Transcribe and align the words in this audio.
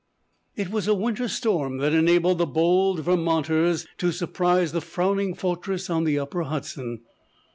It 0.55 0.71
was 0.71 0.87
a 0.87 0.95
winter 0.95 1.27
storm 1.27 1.77
that 1.77 1.93
enabled 1.93 2.39
the 2.39 2.47
bold 2.47 3.01
Vermonters 3.03 3.85
to 3.99 4.11
surprise 4.11 4.71
the 4.71 4.81
frowning 4.81 5.35
fortress 5.35 5.91
on 5.91 6.05
the 6.05 6.17
upper 6.17 6.41
Hudson. 6.41 7.01